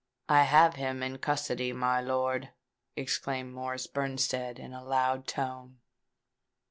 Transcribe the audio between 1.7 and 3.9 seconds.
my lord," exclaimed Morris